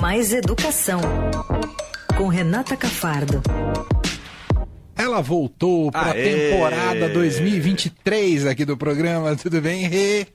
Mais 0.00 0.32
Educação, 0.32 1.00
com 2.16 2.28
Renata 2.28 2.76
Cafardo. 2.76 3.42
Ela 4.94 5.20
voltou 5.20 5.90
para 5.90 6.10
a 6.10 6.14
temporada 6.14 7.08
2023 7.08 8.46
aqui 8.46 8.64
do 8.64 8.76
programa. 8.76 9.36
Tudo 9.36 9.60
bem, 9.60 9.86
Rê? 9.86 10.26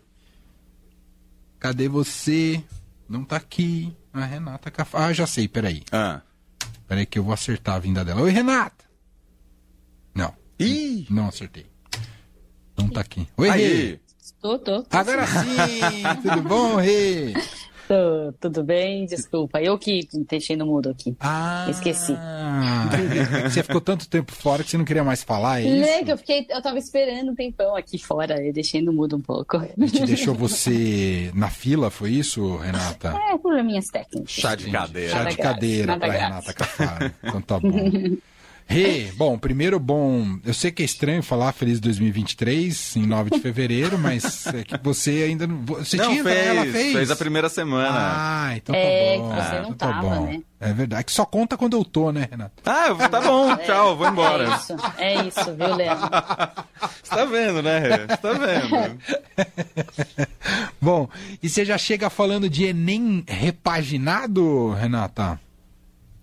Cadê 1.60 1.88
você? 1.88 2.64
Não 3.10 3.24
tá 3.24 3.38
aqui. 3.38 3.96
A 4.14 4.26
Renata 4.26 4.72
Cafardo. 4.72 5.08
Ah, 5.08 5.14
já 5.14 5.28
sei, 5.28 5.48
peraí. 5.48 5.84
Ah. 5.92 6.22
Peraí 6.88 7.06
que 7.06 7.20
eu 7.20 7.24
vou 7.24 7.34
acertar 7.34 7.76
a 7.76 7.80
vinda 7.80 8.04
dela. 8.04 8.22
Oi, 8.22 8.32
Renata! 8.32 8.86
Não. 10.14 10.34
Ih! 10.60 11.08
Não 11.10 11.28
acertei. 11.28 11.66
Não 12.78 12.90
tá 12.90 13.02
aqui. 13.02 13.28
Oi. 13.38 13.50
Rê! 13.50 14.00
Tô, 14.42 14.58
tô. 14.58 14.86
Agora 14.90 15.26
sim! 15.28 16.04
Tudo 16.24 16.42
bom, 16.42 16.76
Rê? 16.78 17.34
Tô, 17.92 18.32
tudo 18.40 18.64
bem? 18.64 19.06
Desculpa. 19.06 19.62
Eu 19.62 19.78
que 19.78 20.08
deixei 20.30 20.56
no 20.56 20.66
mudo 20.66 20.90
aqui. 20.92 21.14
Ah! 21.20 21.68
Esqueci. 21.70 22.16
Você 23.44 23.62
ficou 23.64 23.82
tanto 23.82 24.08
tempo 24.08 24.32
fora 24.32 24.64
que 24.64 24.70
você 24.70 24.78
não 24.78 24.86
queria 24.86 25.04
mais 25.04 25.24
falar, 25.24 25.60
é 25.62 25.66
Né, 25.66 25.96
isso? 25.98 26.06
que 26.06 26.12
eu 26.14 26.18
fiquei, 26.18 26.48
eu 26.50 26.62
tava 26.62 26.78
esperando 26.80 27.32
um 27.32 27.36
tempão 27.36 27.76
aqui 27.76 27.98
fora, 27.98 28.42
eu 28.42 28.54
deixei 28.54 28.82
no 28.82 28.94
mudo 28.94 29.18
um 29.18 29.22
pouco. 29.22 29.58
A 29.58 29.66
gente 29.86 30.06
deixou 30.06 30.34
você 30.34 31.32
na 31.34 31.50
fila, 31.50 31.90
foi 31.90 32.12
isso, 32.12 32.56
Renata? 32.58 33.14
É, 33.32 33.38
probleminhas 33.38 33.88
técnicos. 33.88 34.32
Chá 34.32 34.56
de 34.56 34.70
cadeira. 34.72 35.10
Chá 35.12 35.24
de 35.26 35.38
cadeira 35.38 35.98
grátis. 35.98 36.22
Renata 36.22 36.54
Cafaro. 36.54 37.12
Então 37.24 37.42
tá 37.42 37.60
bom. 37.60 37.70
Rê, 38.68 39.12
bom, 39.18 39.38
primeiro 39.38 39.78
bom, 39.80 40.38
eu 40.46 40.54
sei 40.54 40.72
que 40.72 40.82
é 40.82 40.86
estranho 40.86 41.22
falar 41.22 41.52
Feliz 41.52 41.80
2023 41.82 42.96
em 42.96 43.06
9 43.06 43.32
de 43.32 43.40
fevereiro, 43.40 43.98
mas 44.00 44.48
é 44.48 44.64
que 44.64 44.78
você 44.82 45.24
ainda 45.28 45.46
não... 45.46 45.66
Você 45.66 45.98
Não, 45.98 46.10
tinha, 46.10 46.24
fez, 46.24 46.48
ela 46.48 46.66
fez? 46.66 46.94
fez 46.94 47.12
a 47.12 47.16
primeira 47.18 47.50
semana. 47.50 47.90
Ah, 47.94 48.54
então 48.56 48.74
É, 48.74 49.18
tá 49.18 49.22
bom. 49.22 49.30
que 49.30 49.36
você 49.44 49.56
não 49.56 49.70
então 49.72 49.74
tá 49.76 49.88
tava, 49.94 50.02
bom. 50.16 50.26
né? 50.26 50.42
É 50.62 50.72
verdade, 50.74 51.04
que 51.06 51.12
só 51.12 51.26
conta 51.26 51.58
quando 51.58 51.76
eu 51.76 51.84
tô, 51.84 52.12
né, 52.12 52.28
Renata? 52.30 52.54
Ah, 52.66 53.10
tá 53.10 53.20
bom, 53.20 53.56
tchau, 53.58 53.98
vou 53.98 54.08
É 54.08 54.10
embora. 54.12 54.56
isso, 54.56 54.76
é 54.98 55.28
isso, 55.28 55.56
viu, 55.56 55.76
Leandro? 55.76 56.08
Você 57.04 57.10
tá 57.16 57.26
vendo, 57.26 57.62
né, 57.64 57.80
Rê? 57.80 57.98
Você 58.08 58.18
tá 58.18 58.34
vendo. 58.34 58.98
Bom, 60.82 61.08
e 61.44 61.50
você 61.50 61.64
já 61.66 61.78
chega 61.78 62.10
falando 62.10 62.50
de 62.50 62.66
Enem 62.66 63.24
repaginado, 63.28 64.72
Renata? 64.72 65.40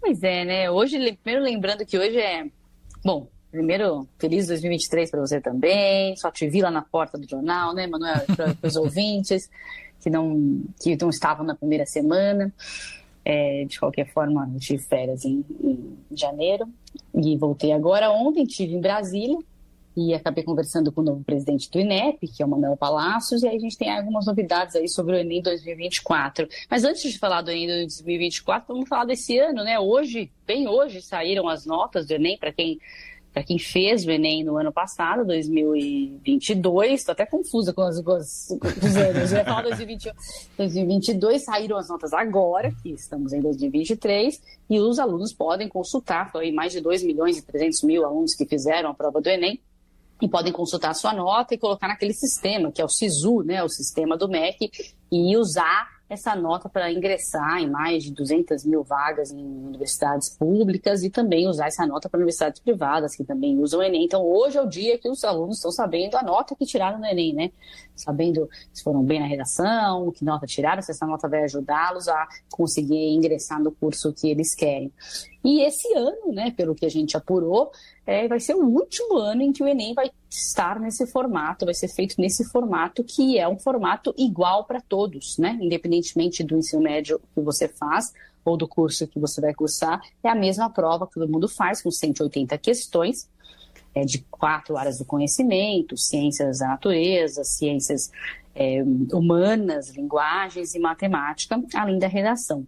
Pois 0.00 0.22
é, 0.22 0.44
né? 0.44 0.70
Hoje, 0.70 0.96
primeiro 1.22 1.44
lembrando 1.44 1.84
que 1.84 1.98
hoje 1.98 2.18
é. 2.18 2.46
Bom, 3.04 3.28
primeiro, 3.50 4.08
feliz 4.18 4.46
2023 4.46 5.10
para 5.10 5.20
você 5.20 5.40
também. 5.40 6.16
Só 6.16 6.30
te 6.30 6.48
vi 6.48 6.60
lá 6.60 6.70
na 6.70 6.82
porta 6.82 7.18
do 7.18 7.28
jornal, 7.28 7.74
né, 7.74 7.86
Manuel? 7.86 8.24
Para 8.36 8.54
os 8.62 8.76
ouvintes 8.76 9.50
que 10.00 10.10
não, 10.10 10.62
que 10.80 10.96
não 10.96 11.10
estavam 11.10 11.44
na 11.44 11.54
primeira 11.54 11.86
semana. 11.86 12.52
É, 13.24 13.64
de 13.66 13.78
qualquer 13.78 14.10
forma, 14.12 14.50
eu 14.54 14.60
tive 14.60 14.82
férias 14.82 15.24
em, 15.24 15.44
em 15.62 15.96
janeiro 16.12 16.66
e 17.14 17.36
voltei 17.36 17.72
agora. 17.72 18.10
Ontem 18.10 18.44
estive 18.44 18.74
em 18.74 18.80
Brasília 18.80 19.38
e 19.98 20.14
acabei 20.14 20.44
conversando 20.44 20.92
com 20.92 21.00
o 21.00 21.04
novo 21.04 21.24
presidente 21.24 21.68
do 21.68 21.80
INEP, 21.80 22.28
que 22.28 22.40
é 22.40 22.46
o 22.46 22.48
Manuel 22.48 22.76
Palácios, 22.76 23.42
e 23.42 23.48
aí 23.48 23.56
a 23.56 23.60
gente 23.60 23.76
tem 23.76 23.90
algumas 23.90 24.26
novidades 24.26 24.76
aí 24.76 24.88
sobre 24.88 25.16
o 25.16 25.18
Enem 25.18 25.42
2024. 25.42 26.48
Mas 26.70 26.84
antes 26.84 27.10
de 27.10 27.18
falar 27.18 27.42
do 27.42 27.50
Enem 27.50 27.66
2024, 27.66 28.72
vamos 28.72 28.88
falar 28.88 29.06
desse 29.06 29.36
ano, 29.38 29.64
né? 29.64 29.76
Hoje, 29.80 30.30
bem 30.46 30.68
hoje, 30.68 31.02
saíram 31.02 31.48
as 31.48 31.66
notas 31.66 32.06
do 32.06 32.12
Enem 32.12 32.38
para 32.38 32.52
quem 32.52 32.78
para 33.32 33.44
quem 33.44 33.58
fez 33.58 34.06
o 34.06 34.10
Enem 34.10 34.42
no 34.42 34.56
ano 34.56 34.72
passado, 34.72 35.24
2022, 35.24 36.92
estou 36.92 37.12
até 37.12 37.26
confusa 37.26 37.72
com, 37.72 37.82
as, 37.82 38.00
com, 38.00 38.58
com 38.58 38.86
os 38.86 38.96
anos, 38.96 39.30
ia 39.30 39.44
falar 39.44 39.62
2021, 39.62 40.12
2022, 40.56 41.44
saíram 41.44 41.76
as 41.76 41.88
notas 41.88 42.12
agora, 42.12 42.72
que 42.82 42.90
estamos 42.90 43.32
em 43.32 43.40
2023, 43.40 44.42
e 44.68 44.80
os 44.80 44.98
alunos 44.98 45.32
podem 45.32 45.68
consultar, 45.68 46.32
foi 46.32 46.50
mais 46.50 46.72
de 46.72 46.80
2 46.80 47.04
milhões 47.04 47.36
e 47.36 47.42
300 47.42 47.82
mil 47.82 48.04
alunos 48.04 48.34
que 48.34 48.46
fizeram 48.46 48.90
a 48.90 48.94
prova 48.94 49.20
do 49.20 49.28
Enem, 49.28 49.60
e 50.20 50.28
podem 50.28 50.52
consultar 50.52 50.90
a 50.90 50.94
sua 50.94 51.12
nota 51.12 51.54
e 51.54 51.58
colocar 51.58 51.88
naquele 51.88 52.12
sistema, 52.12 52.72
que 52.72 52.80
é 52.80 52.84
o 52.84 52.88
SISU, 52.88 53.42
né, 53.42 53.62
o 53.62 53.68
sistema 53.68 54.16
do 54.16 54.28
MEC, 54.28 54.70
e 55.10 55.36
usar 55.36 55.98
essa 56.08 56.34
nota 56.34 56.68
para 56.68 56.90
ingressar 56.90 57.58
em 57.58 57.68
mais 57.68 58.02
de 58.02 58.12
200 58.12 58.64
mil 58.64 58.82
vagas 58.82 59.30
em 59.30 59.44
universidades 59.44 60.30
públicas 60.30 61.04
e 61.04 61.10
também 61.10 61.46
usar 61.46 61.66
essa 61.66 61.86
nota 61.86 62.08
para 62.08 62.18
universidades 62.18 62.60
privadas, 62.60 63.14
que 63.14 63.24
também 63.24 63.58
usam 63.58 63.80
o 63.80 63.82
Enem. 63.82 64.04
Então, 64.04 64.24
hoje 64.24 64.56
é 64.56 64.62
o 64.62 64.66
dia 64.66 64.98
que 64.98 65.08
os 65.08 65.22
alunos 65.22 65.56
estão 65.56 65.70
sabendo 65.70 66.16
a 66.16 66.22
nota 66.22 66.56
que 66.56 66.64
tiraram 66.64 66.98
no 66.98 67.04
Enem, 67.04 67.34
né? 67.34 67.50
Sabendo 67.94 68.48
se 68.72 68.82
foram 68.82 69.02
bem 69.02 69.20
na 69.20 69.26
redação, 69.26 70.10
que 70.10 70.24
nota 70.24 70.46
tiraram, 70.46 70.80
se 70.80 70.90
essa 70.90 71.06
nota 71.06 71.28
vai 71.28 71.44
ajudá-los 71.44 72.08
a 72.08 72.26
conseguir 72.50 73.10
ingressar 73.10 73.62
no 73.62 73.70
curso 73.72 74.12
que 74.12 74.30
eles 74.30 74.54
querem. 74.54 74.90
E 75.44 75.62
esse 75.62 75.92
ano, 75.94 76.32
né, 76.32 76.50
pelo 76.56 76.74
que 76.74 76.86
a 76.86 76.90
gente 76.90 77.16
apurou, 77.16 77.70
é, 78.08 78.26
vai 78.26 78.40
ser 78.40 78.54
o 78.54 78.64
último 78.64 79.18
ano 79.18 79.42
em 79.42 79.52
que 79.52 79.62
o 79.62 79.68
Enem 79.68 79.92
vai 79.92 80.10
estar 80.30 80.80
nesse 80.80 81.06
formato, 81.06 81.66
vai 81.66 81.74
ser 81.74 81.88
feito 81.88 82.14
nesse 82.18 82.42
formato 82.42 83.04
que 83.04 83.38
é 83.38 83.46
um 83.46 83.58
formato 83.58 84.14
igual 84.16 84.64
para 84.64 84.80
todos, 84.80 85.36
né? 85.36 85.58
Independentemente 85.60 86.42
do 86.42 86.56
ensino 86.56 86.80
médio 86.80 87.20
que 87.34 87.40
você 87.42 87.68
faz 87.68 88.14
ou 88.42 88.56
do 88.56 88.66
curso 88.66 89.06
que 89.06 89.20
você 89.20 89.42
vai 89.42 89.52
cursar, 89.52 90.00
é 90.24 90.30
a 90.30 90.34
mesma 90.34 90.70
prova 90.70 91.06
que 91.06 91.12
todo 91.12 91.30
mundo 91.30 91.50
faz, 91.50 91.82
com 91.82 91.90
180 91.90 92.56
questões, 92.56 93.28
é, 93.94 94.06
de 94.06 94.20
quatro 94.30 94.78
áreas 94.78 94.96
do 94.96 95.04
conhecimento, 95.04 95.94
ciências 95.94 96.60
da 96.60 96.68
natureza, 96.68 97.44
ciências 97.44 98.10
é, 98.54 98.82
humanas, 99.12 99.90
linguagens 99.90 100.74
e 100.74 100.78
matemática, 100.78 101.62
além 101.74 101.98
da 101.98 102.08
redação. 102.08 102.66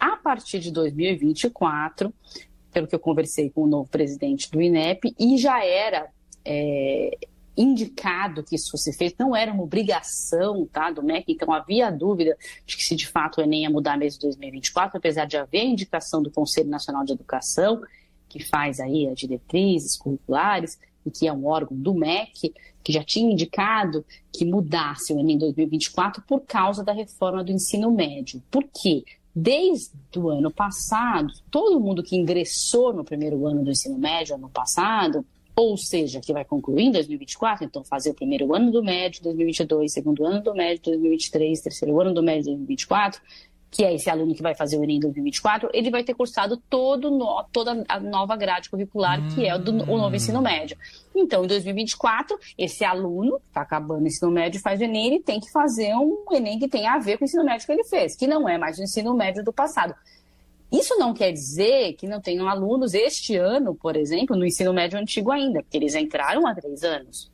A 0.00 0.16
partir 0.16 0.58
de 0.58 0.72
2024, 0.72 2.12
pelo 2.72 2.86
que 2.86 2.94
eu 2.94 3.00
conversei 3.00 3.50
com 3.50 3.62
o 3.62 3.66
novo 3.66 3.88
presidente 3.88 4.50
do 4.50 4.60
INEP, 4.60 5.14
e 5.18 5.36
já 5.38 5.64
era 5.64 6.08
é, 6.44 7.16
indicado 7.56 8.42
que 8.42 8.54
isso 8.54 8.70
fosse 8.70 8.92
feito, 8.92 9.16
não 9.18 9.34
era 9.34 9.52
uma 9.52 9.62
obrigação 9.62 10.66
tá, 10.66 10.90
do 10.90 11.02
MEC, 11.02 11.32
então 11.32 11.52
havia 11.52 11.90
dúvida 11.90 12.36
de 12.64 12.76
que 12.76 12.84
se 12.84 12.96
de 12.96 13.06
fato 13.06 13.38
o 13.38 13.42
Enem 13.42 13.62
ia 13.62 13.70
mudar 13.70 13.98
mesmo 13.98 14.18
em 14.18 14.28
2024, 14.28 14.96
apesar 14.96 15.26
de 15.26 15.36
haver 15.36 15.60
a 15.60 15.64
indicação 15.64 16.22
do 16.22 16.30
Conselho 16.30 16.70
Nacional 16.70 17.04
de 17.04 17.12
Educação, 17.12 17.82
que 18.28 18.42
faz 18.42 18.80
aí 18.80 19.08
as 19.08 19.18
diretrizes 19.18 19.96
curriculares, 19.96 20.78
e 21.04 21.10
que 21.10 21.26
é 21.26 21.32
um 21.32 21.46
órgão 21.46 21.76
do 21.76 21.94
MEC, 21.94 22.54
que 22.82 22.92
já 22.92 23.02
tinha 23.02 23.30
indicado 23.30 24.04
que 24.32 24.44
mudasse 24.44 25.12
o 25.12 25.18
Enem 25.18 25.38
2024 25.38 26.22
por 26.22 26.40
causa 26.40 26.84
da 26.84 26.92
reforma 26.92 27.44
do 27.44 27.52
ensino 27.52 27.90
médio. 27.90 28.42
Por 28.50 28.64
quê? 28.64 29.04
Desde 29.34 29.90
o 30.16 30.28
ano 30.28 30.50
passado, 30.50 31.32
todo 31.50 31.80
mundo 31.80 32.02
que 32.02 32.16
ingressou 32.16 32.92
no 32.92 33.04
primeiro 33.04 33.46
ano 33.46 33.62
do 33.62 33.70
ensino 33.70 33.96
médio, 33.96 34.34
ano 34.34 34.48
passado, 34.48 35.24
ou 35.54 35.76
seja, 35.76 36.20
que 36.20 36.32
vai 36.32 36.44
concluir 36.44 36.84
em 36.84 36.90
2024, 36.90 37.64
então 37.64 37.84
fazer 37.84 38.10
o 38.10 38.14
primeiro 38.14 38.54
ano 38.54 38.70
do 38.70 38.82
médio 38.82 39.22
2022, 39.22 39.92
segundo 39.92 40.24
ano 40.24 40.42
do 40.42 40.54
médio 40.54 40.82
2023, 40.84 41.60
terceiro 41.60 42.00
ano 42.00 42.14
do 42.14 42.22
médio 42.22 42.44
2024, 42.44 43.20
que 43.70 43.84
é 43.84 43.94
esse 43.94 44.10
aluno 44.10 44.34
que 44.34 44.42
vai 44.42 44.54
fazer 44.54 44.76
o 44.76 44.82
Enem 44.82 44.98
2024, 44.98 45.70
ele 45.72 45.90
vai 45.90 46.02
ter 46.02 46.14
cursado 46.14 46.56
todo 46.68 47.10
toda 47.52 47.84
a 47.88 48.00
nova 48.00 48.36
grade 48.36 48.68
curricular, 48.68 49.20
que 49.32 49.46
é 49.46 49.54
o, 49.54 49.58
do, 49.58 49.72
o 49.90 49.96
novo 49.96 50.16
ensino 50.16 50.42
médio. 50.42 50.76
Então, 51.14 51.44
em 51.44 51.46
2024, 51.46 52.36
esse 52.58 52.84
aluno 52.84 53.38
que 53.38 53.46
está 53.48 53.60
acabando 53.60 54.02
o 54.02 54.06
ensino 54.06 54.30
médio 54.30 54.60
faz 54.60 54.80
o 54.80 54.84
Enem, 54.84 55.06
ele 55.06 55.20
tem 55.20 55.38
que 55.38 55.50
fazer 55.52 55.94
um 55.94 56.24
Enem 56.32 56.58
que 56.58 56.66
tenha 56.66 56.94
a 56.94 56.98
ver 56.98 57.16
com 57.16 57.24
o 57.24 57.26
ensino 57.26 57.44
médio 57.44 57.64
que 57.64 57.72
ele 57.72 57.84
fez, 57.84 58.16
que 58.16 58.26
não 58.26 58.48
é 58.48 58.58
mais 58.58 58.78
o 58.78 58.82
ensino 58.82 59.14
médio 59.14 59.44
do 59.44 59.52
passado. 59.52 59.94
Isso 60.72 60.96
não 60.98 61.14
quer 61.14 61.32
dizer 61.32 61.94
que 61.94 62.06
não 62.06 62.20
tenham 62.20 62.48
alunos 62.48 62.94
este 62.94 63.36
ano, 63.36 63.74
por 63.74 63.96
exemplo, 63.96 64.36
no 64.36 64.44
ensino 64.44 64.72
médio 64.72 64.98
antigo 64.98 65.30
ainda, 65.30 65.62
porque 65.62 65.76
eles 65.76 65.94
entraram 65.94 66.46
há 66.46 66.54
três 66.54 66.82
anos. 66.82 67.30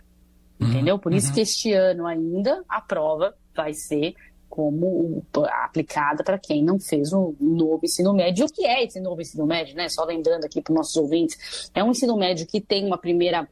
Entendeu? 0.59 0.99
Por 0.99 1.13
isso 1.13 1.33
que 1.35 1.43
este 1.43 1.73
ano 1.73 2.07
ainda 2.07 2.65
a 2.67 2.81
prova 2.81 3.35
vai 3.55 3.75
ser 3.75 4.15
como 4.49 5.25
aplicada 5.65 6.25
para 6.25 6.39
quem 6.39 6.63
não 6.63 6.79
fez 6.79 7.13
o 7.13 7.35
novo 7.41 7.81
ensino 7.85 8.13
médio. 8.13 8.47
O 8.47 8.53
que 8.53 8.67
é 8.67 8.85
esse 8.85 9.01
novo 9.01 9.21
ensino 9.21 9.47
médio, 9.47 9.77
né? 9.77 9.89
Só 9.89 10.05
lembrando 10.05 10.45
aqui 10.45 10.61
para 10.61 10.73
os 10.73 10.77
nossos 10.77 10.97
ouvintes, 10.97 11.71
é 11.75 11.83
um 11.83 11.91
ensino 11.91 12.17
médio 12.17 12.47
que 12.47 12.61
tem 12.61 12.87
uma 12.87 12.99
primeira 12.99 13.49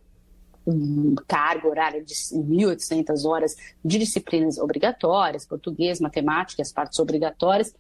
um, 0.67 1.15
carga 1.27 1.69
horária 1.69 2.03
de 2.03 2.15
1.800 2.15 3.25
horas 3.25 3.55
de 3.85 3.99
disciplinas 3.99 4.59
obrigatórias, 4.59 5.47
português, 5.47 6.01
matemática, 6.01 6.63
as 6.63 6.73
partes 6.73 6.99
obrigatórias, 6.99 7.75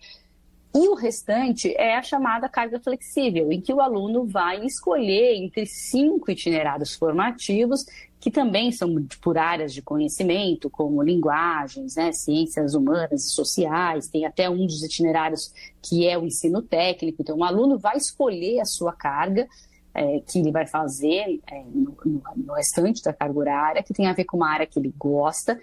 e 0.77 0.89
o 0.89 0.95
restante 0.95 1.73
é 1.77 1.97
a 1.97 2.03
chamada 2.03 2.49
carga 2.49 2.81
flexível, 2.81 3.53
em 3.53 3.61
que 3.61 3.73
o 3.73 3.81
aluno 3.81 4.27
vai 4.27 4.65
escolher 4.65 5.37
entre 5.37 5.67
cinco 5.67 6.33
itinerários 6.33 6.95
formativos, 6.97 7.87
que 8.25 8.31
também 8.31 8.73
são 8.73 9.07
por 9.21 9.37
áreas 9.37 9.75
de 9.75 9.83
conhecimento, 9.83 10.71
como 10.71 11.03
linguagens, 11.03 11.95
né, 11.95 12.11
ciências 12.11 12.75
humanas 12.75 13.27
e 13.27 13.31
sociais, 13.31 14.09
tem 14.09 14.25
até 14.25 14.49
um 14.49 14.65
dos 14.65 14.83
itinerários 14.83 15.53
que 15.83 16.09
é 16.09 16.17
o 16.17 16.25
ensino 16.25 16.63
técnico. 16.63 17.21
Então, 17.21 17.37
o 17.37 17.45
aluno 17.45 17.79
vai 17.79 17.99
escolher 17.99 18.61
a 18.61 18.65
sua 18.65 18.95
carga, 18.95 19.47
é, 19.93 20.21
que 20.21 20.39
ele 20.39 20.51
vai 20.51 20.67
fazer 20.67 21.39
é, 21.47 21.65
no, 21.65 21.95
no, 22.03 22.23
no 22.35 22.55
restante 22.55 23.03
da 23.05 23.13
carga 23.13 23.39
horária, 23.39 23.83
que 23.83 23.93
tem 23.93 24.07
a 24.07 24.15
ver 24.15 24.25
com 24.25 24.39
uma 24.39 24.49
área 24.49 24.67
que 24.67 24.79
ele 24.79 24.95
gosta, 24.97 25.61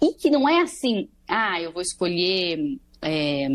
e 0.00 0.12
que 0.12 0.30
não 0.30 0.48
é 0.48 0.60
assim, 0.60 1.08
ah, 1.26 1.60
eu 1.60 1.72
vou 1.72 1.82
escolher. 1.82 2.78
É, 3.02 3.48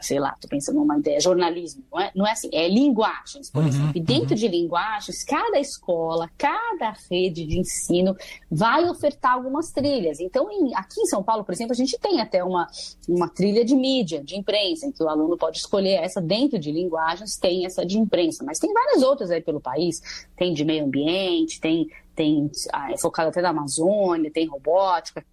sei 0.00 0.18
lá, 0.20 0.34
tô 0.40 0.48
pensando 0.48 0.76
numa 0.76 0.98
ideia, 0.98 1.20
jornalismo, 1.20 1.82
não 1.92 2.00
é, 2.00 2.10
não 2.14 2.26
é 2.26 2.32
assim, 2.32 2.48
é 2.52 2.68
linguagens, 2.68 3.50
por 3.50 3.62
Uhum, 3.62 3.68
exemplo. 3.68 3.92
E 3.94 4.00
dentro 4.00 4.34
de 4.34 4.48
linguagens, 4.48 5.24
cada 5.24 5.58
escola, 5.58 6.30
cada 6.36 6.94
rede 7.10 7.44
de 7.46 7.58
ensino 7.58 8.16
vai 8.50 8.84
ofertar 8.88 9.32
algumas 9.34 9.70
trilhas. 9.70 10.20
Então, 10.20 10.50
em- 10.50 10.74
aqui 10.74 11.00
em 11.00 11.06
São 11.06 11.22
Paulo, 11.22 11.44
por 11.44 11.52
exemplo, 11.52 11.72
a 11.72 11.76
gente 11.76 11.98
tem 11.98 12.20
até 12.20 12.42
uma, 12.44 12.66
uma 13.08 13.28
trilha 13.28 13.64
de 13.64 13.74
mídia, 13.74 14.22
de 14.22 14.36
imprensa, 14.36 14.86
em 14.86 14.92
que 14.92 15.02
o 15.02 15.08
aluno 15.08 15.36
pode 15.36 15.58
escolher 15.58 16.02
essa 16.02 16.20
dentro 16.20 16.58
de 16.58 16.70
linguagens, 16.72 17.36
tem 17.36 17.64
essa 17.66 17.84
de 17.84 17.98
imprensa, 17.98 18.44
mas 18.44 18.58
tem 18.58 18.72
várias 18.72 19.02
outras 19.02 19.30
aí 19.30 19.40
pelo 19.40 19.60
país, 19.60 20.00
tem 20.36 20.52
de 20.52 20.64
meio 20.64 20.84
ambiente, 20.84 21.60
tem, 21.60 21.88
tem 22.14 22.50
ah, 22.72 22.92
é 22.92 22.98
focado 22.98 23.28
até 23.30 23.40
na 23.40 23.50
Amazônia, 23.50 24.30
tem 24.30 24.46
robótica. 24.46 25.24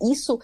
Isso 0.00 0.38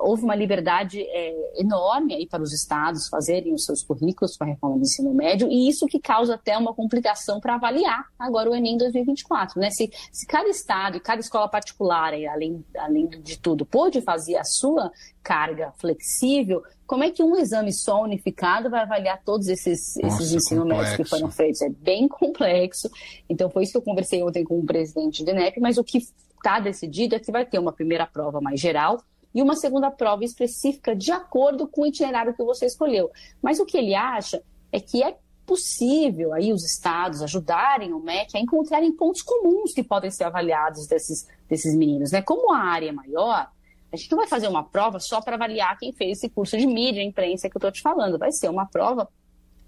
houve 0.00 0.24
uma 0.24 0.34
liberdade 0.34 1.00
é, 1.02 1.60
enorme 1.60 2.14
aí 2.14 2.26
para 2.26 2.42
os 2.42 2.52
estados 2.52 3.08
fazerem 3.08 3.52
os 3.52 3.64
seus 3.64 3.82
currículos 3.82 4.36
com 4.36 4.44
a 4.44 4.46
reforma 4.46 4.76
do 4.76 4.82
ensino 4.82 5.12
médio, 5.12 5.48
e 5.50 5.68
isso 5.68 5.86
que 5.86 5.98
causa 5.98 6.34
até 6.34 6.56
uma 6.56 6.74
complicação 6.74 7.40
para 7.40 7.54
avaliar 7.54 8.06
agora 8.18 8.50
o 8.50 8.54
Enem 8.54 8.76
2024. 8.76 9.60
Né? 9.60 9.70
Se, 9.70 9.90
se 10.12 10.26
cada 10.26 10.48
estado 10.48 10.96
e 10.96 11.00
cada 11.00 11.20
escola 11.20 11.48
particular, 11.48 12.12
aí, 12.12 12.26
além, 12.26 12.64
além 12.76 13.08
de 13.08 13.38
tudo, 13.38 13.64
pôde 13.64 14.00
fazer 14.00 14.36
a 14.36 14.44
sua 14.44 14.90
carga 15.22 15.72
flexível, 15.78 16.62
como 16.86 17.04
é 17.04 17.10
que 17.10 17.22
um 17.22 17.36
exame 17.36 17.72
só 17.72 18.02
unificado 18.02 18.70
vai 18.70 18.80
avaliar 18.80 19.22
todos 19.22 19.48
esses, 19.48 19.96
Nossa, 19.96 20.22
esses 20.22 20.32
ensino 20.32 20.64
médios 20.64 20.96
que 20.96 21.04
foram 21.04 21.30
feitos? 21.30 21.60
É 21.60 21.68
bem 21.68 22.08
complexo. 22.08 22.90
Então, 23.28 23.50
foi 23.50 23.64
isso 23.64 23.72
que 23.72 23.78
eu 23.78 23.82
conversei 23.82 24.22
ontem 24.22 24.42
com 24.42 24.58
o 24.58 24.64
presidente 24.64 25.22
do 25.22 25.30
INEP, 25.30 25.60
mas 25.60 25.76
o 25.76 25.84
que 25.84 25.98
está 25.98 26.58
decidido 26.60 27.14
é 27.14 27.18
que 27.18 27.30
vai 27.30 27.44
ter 27.44 27.58
uma 27.58 27.72
primeira 27.72 28.06
prova 28.06 28.40
mais 28.40 28.58
geral 28.58 29.02
e 29.34 29.42
uma 29.42 29.56
segunda 29.56 29.90
prova 29.90 30.24
específica 30.24 30.94
de 30.96 31.12
acordo 31.12 31.68
com 31.68 31.82
o 31.82 31.86
itinerário 31.86 32.34
que 32.34 32.42
você 32.42 32.66
escolheu. 32.66 33.10
Mas 33.42 33.60
o 33.60 33.66
que 33.66 33.76
ele 33.76 33.94
acha 33.94 34.42
é 34.72 34.80
que 34.80 35.02
é 35.02 35.16
possível 35.46 36.34
aí 36.34 36.52
os 36.52 36.62
estados 36.64 37.22
ajudarem 37.22 37.92
o 37.92 38.00
MEC 38.00 38.36
a 38.36 38.40
encontrarem 38.40 38.92
pontos 38.92 39.22
comuns 39.22 39.72
que 39.72 39.82
podem 39.82 40.10
ser 40.10 40.24
avaliados 40.24 40.86
desses, 40.86 41.26
desses 41.48 41.74
meninos. 41.74 42.12
Né? 42.12 42.20
Como 42.20 42.52
a 42.52 42.58
área 42.58 42.90
é 42.90 42.92
maior, 42.92 43.50
a 43.90 43.96
gente 43.96 44.10
não 44.10 44.18
vai 44.18 44.26
fazer 44.26 44.48
uma 44.48 44.62
prova 44.62 45.00
só 45.00 45.22
para 45.22 45.36
avaliar 45.36 45.78
quem 45.78 45.92
fez 45.92 46.18
esse 46.18 46.28
curso 46.28 46.58
de 46.58 46.66
mídia 46.66 47.02
imprensa 47.02 47.48
que 47.48 47.56
eu 47.56 47.58
estou 47.58 47.72
te 47.72 47.80
falando. 47.80 48.18
Vai 48.18 48.30
ser 48.30 48.50
uma 48.50 48.66
prova 48.66 49.08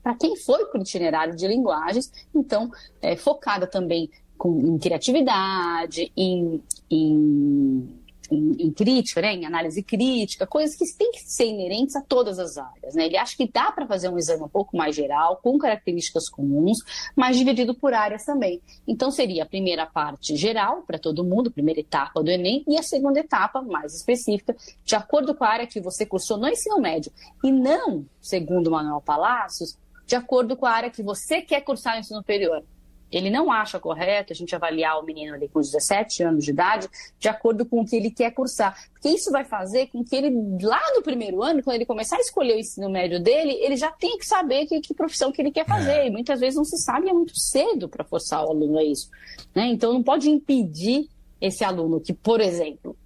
para 0.03 0.15
quem 0.15 0.37
foi 0.37 0.67
para 0.67 0.79
o 0.79 0.83
itinerário 0.83 1.35
de 1.35 1.47
linguagens, 1.47 2.11
então 2.35 2.71
é, 3.01 3.17
focada 3.17 3.67
também 3.67 4.11
com, 4.37 4.59
em 4.59 4.79
criatividade, 4.79 6.11
em, 6.17 6.63
em, 6.91 8.00
em, 8.31 8.67
em 8.67 8.71
crítica, 8.73 9.21
né, 9.21 9.35
em 9.35 9.45
análise 9.45 9.83
crítica, 9.83 10.47
coisas 10.47 10.77
que 10.77 10.85
têm 10.97 11.11
que 11.13 11.21
ser 11.21 11.47
inerentes 11.47 11.97
a 11.97 12.01
todas 12.01 12.39
as 12.39 12.57
áreas. 12.57 12.95
Né? 12.95 13.07
Ele 13.07 13.17
acha 13.17 13.37
que 13.37 13.51
dá 13.51 13.73
para 13.73 13.87
fazer 13.87 14.09
um 14.09 14.19
exame 14.19 14.45
um 14.45 14.49
pouco 14.49 14.77
mais 14.77 14.95
geral, 14.95 15.41
com 15.43 15.59
características 15.59 16.29
comuns, 16.29 16.79
mas 17.17 17.37
dividido 17.37 17.75
por 17.75 17.93
áreas 17.93 18.25
também. 18.25 18.61
Então 18.87 19.11
seria 19.11 19.43
a 19.43 19.47
primeira 19.47 19.87
parte 19.87 20.37
geral 20.37 20.83
para 20.83 20.99
todo 20.99 21.25
mundo, 21.25 21.51
primeira 21.51 21.81
etapa 21.81 22.23
do 22.23 22.31
Enem, 22.31 22.65
e 22.67 22.79
a 22.79 22.83
segunda 22.83 23.21
etapa 23.21 23.63
mais 23.63 23.95
específica, 23.95 24.57
de 24.85 24.95
acordo 24.95 25.35
com 25.35 25.45
a 25.45 25.49
área 25.49 25.67
que 25.67 25.81
você 25.81 26.07
cursou 26.07 26.39
no 26.39 26.49
ensino 26.49 26.81
médio, 26.81 27.13
e 27.43 27.51
não, 27.51 28.05
segundo 28.21 28.71
Manuel 28.71 29.01
Palácios, 29.01 29.77
de 30.07 30.17
acordo 30.17 30.57
com 30.57 30.67
a 30.67 30.71
área 30.73 30.91
que 30.91 31.03
você 31.03 31.41
quer 31.41 31.61
cursar 31.61 31.95
no 31.95 32.01
ensino 32.01 32.19
superior. 32.19 32.65
Ele 33.11 33.31
não 33.31 33.51
acha 33.51 33.79
correto 33.79 34.33
a 34.33 34.37
gente 34.37 34.55
avaliar 34.55 34.99
o 34.99 35.05
menino 35.05 35.35
ali 35.35 35.49
com 35.49 35.61
17 35.61 36.23
anos 36.23 36.45
de 36.45 36.51
idade 36.51 36.89
de 37.19 37.29
acordo 37.29 37.65
com 37.65 37.81
o 37.81 37.87
que 37.87 37.97
ele 37.97 38.11
quer 38.11 38.31
cursar. 38.33 38.77
Porque 38.93 39.09
isso 39.09 39.31
vai 39.31 39.45
fazer 39.45 39.89
com 39.89 40.05
que 40.05 40.15
ele, 40.15 40.31
lá 40.63 40.81
no 40.95 41.03
primeiro 41.03 41.43
ano, 41.43 41.63
quando 41.63 41.77
ele 41.77 41.87
começar 41.87 42.17
a 42.17 42.21
escolher 42.21 42.57
o 42.57 42.59
ensino 42.59 42.89
médio 42.89 43.21
dele, 43.21 43.53
ele 43.61 43.77
já 43.77 43.91
tem 43.91 44.19
que 44.19 44.27
saber 44.27 44.67
que, 44.67 44.81
que 44.81 44.95
profissão 44.95 45.33
que 45.33 45.43
ele 45.43 45.51
quer 45.51 45.67
fazer. 45.67 46.07
E 46.07 46.11
muitas 46.11 46.41
vezes 46.41 46.57
não 46.57 46.65
se 46.65 46.79
sabe, 46.79 47.09
é 47.09 47.13
muito 47.13 47.37
cedo 47.39 47.89
para 47.89 48.05
forçar 48.05 48.45
o 48.45 48.51
aluno 48.51 48.79
a 48.79 48.85
isso. 48.85 49.11
Né? 49.55 49.67
Então 49.67 49.93
não 49.93 50.03
pode 50.03 50.31
impedir 50.31 51.09
esse 51.41 51.65
aluno 51.65 52.01
que, 52.01 52.13
por 52.13 52.41
exemplo, 52.41 52.97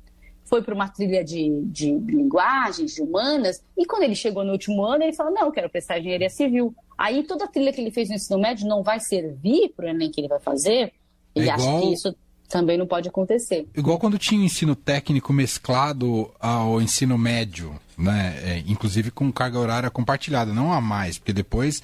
foi 0.54 0.62
para 0.62 0.72
uma 0.74 0.88
trilha 0.88 1.24
de, 1.24 1.50
de 1.64 1.90
linguagens, 1.98 2.94
de 2.94 3.02
humanas, 3.02 3.60
e 3.76 3.84
quando 3.84 4.04
ele 4.04 4.14
chegou 4.14 4.44
no 4.44 4.52
último 4.52 4.84
ano, 4.84 5.02
ele 5.02 5.12
falou, 5.12 5.32
não, 5.34 5.46
eu 5.46 5.50
quero 5.52 5.68
prestar 5.68 5.98
engenharia 5.98 6.30
civil. 6.30 6.72
Aí 6.96 7.24
toda 7.24 7.44
a 7.44 7.48
trilha 7.48 7.72
que 7.72 7.80
ele 7.80 7.90
fez 7.90 8.08
no 8.08 8.14
ensino 8.14 8.38
médio 8.38 8.68
não 8.68 8.80
vai 8.84 9.00
servir 9.00 9.72
para 9.76 9.86
o 9.86 9.88
Enem 9.88 10.12
que 10.12 10.20
ele 10.20 10.28
vai 10.28 10.38
fazer, 10.38 10.92
ele 11.34 11.48
É 11.48 11.50
acha 11.52 11.64
igual- 11.64 11.80
que 11.80 11.92
isso 11.92 12.14
também 12.48 12.78
não 12.78 12.86
pode 12.86 13.08
acontecer. 13.08 13.66
Igual 13.76 13.98
quando 13.98 14.16
tinha 14.16 14.40
o 14.40 14.44
ensino 14.44 14.76
técnico 14.76 15.32
mesclado 15.32 16.30
ao 16.38 16.80
ensino 16.80 17.18
médio, 17.18 17.74
né? 17.98 18.36
É, 18.44 18.58
inclusive 18.68 19.10
com 19.10 19.32
carga 19.32 19.58
horária 19.58 19.90
compartilhada, 19.90 20.52
não 20.52 20.72
a 20.72 20.80
mais, 20.80 21.18
porque 21.18 21.32
depois 21.32 21.82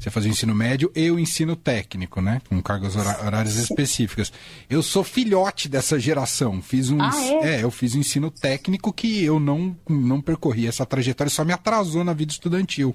você 0.00 0.08
fazia 0.10 0.30
o 0.30 0.32
ensino 0.32 0.54
médio 0.54 0.90
e 0.96 1.10
o 1.10 1.18
ensino 1.18 1.54
técnico, 1.54 2.22
né? 2.22 2.40
Com 2.48 2.60
cargas 2.62 2.96
horárias 2.96 3.56
específicas. 3.56 4.32
Eu 4.68 4.82
sou 4.82 5.04
filhote 5.04 5.68
dessa 5.68 6.00
geração. 6.00 6.62
Fiz 6.62 6.88
um, 6.88 7.02
Ah, 7.02 7.12
é? 7.42 7.62
eu 7.62 7.70
fiz 7.70 7.94
um 7.94 8.00
ensino 8.00 8.30
técnico 8.30 8.94
que 8.94 9.22
eu 9.22 9.38
não, 9.38 9.76
não 9.86 10.22
percorri 10.22 10.66
essa 10.66 10.86
trajetória, 10.86 11.30
só 11.30 11.44
me 11.44 11.52
atrasou 11.52 12.02
na 12.02 12.14
vida 12.14 12.32
estudantil. 12.32 12.94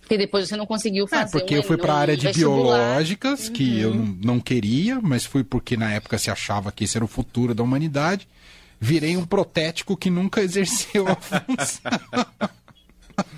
Porque 0.00 0.16
depois 0.16 0.48
você 0.48 0.56
não 0.56 0.66
conseguiu 0.66 1.08
fazer 1.08 1.24
É, 1.24 1.40
porque 1.40 1.54
um, 1.54 1.56
eu 1.58 1.62
fui 1.64 1.76
para 1.76 1.92
a 1.92 1.98
área 1.98 2.16
de 2.16 2.32
biológicas, 2.32 3.48
que 3.48 3.80
eu 3.80 3.92
não, 3.92 4.04
não 4.22 4.40
queria, 4.40 5.00
mas 5.02 5.24
fui 5.24 5.42
porque 5.42 5.76
na 5.76 5.92
época 5.92 6.18
se 6.18 6.30
achava 6.30 6.70
que 6.70 6.84
esse 6.84 6.96
era 6.96 7.04
o 7.04 7.08
futuro 7.08 7.52
da 7.52 7.64
humanidade. 7.64 8.28
Virei 8.80 9.16
um 9.16 9.24
protético 9.24 9.96
que 9.96 10.08
nunca 10.08 10.40
exerceu 10.44 11.06
a 11.08 11.16
função. 11.16 11.92